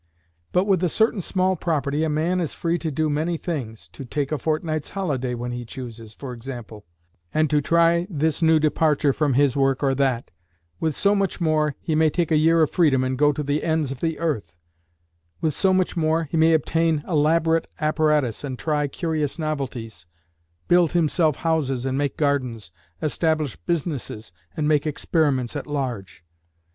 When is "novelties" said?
19.37-20.07